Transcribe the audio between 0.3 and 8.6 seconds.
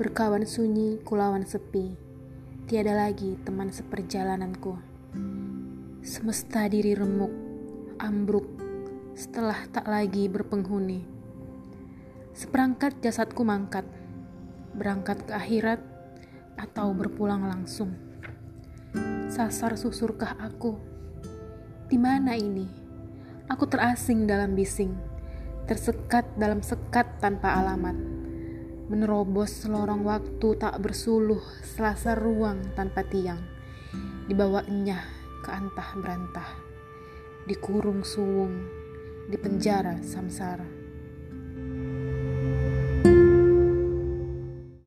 sunyi, kulawan sepi. Tiada lagi teman seperjalananku. Semesta diri remuk, ambruk,